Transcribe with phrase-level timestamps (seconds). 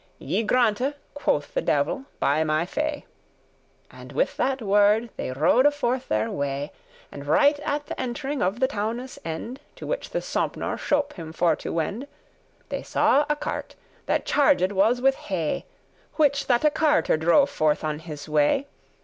[0.19, 3.05] "I grante," quoth the devil, "by my fay."
[3.91, 6.71] And with that word they rode forth their way,
[7.11, 11.55] And right at th'ent'ring of the towne's end, To which this Sompnour shope* him for
[11.57, 12.11] to wend, *shaped
[12.69, 13.75] go They saw a cart,
[14.07, 15.67] that charged was with hay,
[16.15, 18.65] Which that a carter drove forth on his way.